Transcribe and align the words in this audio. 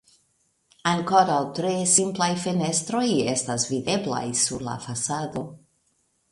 Ankoraŭ 0.91 1.35
tre 1.59 1.73
simplaj 1.91 2.31
fenestroj 2.45 3.05
estas 3.37 3.69
videblaj 3.75 4.25
sur 4.47 4.69
la 4.71 4.77
fasado. 4.89 5.49